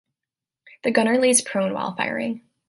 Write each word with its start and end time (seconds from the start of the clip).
The 0.83 0.89
gunner 0.89 1.19
lays 1.19 1.43
prone 1.43 1.75
while 1.75 1.95
firing. 1.95 2.41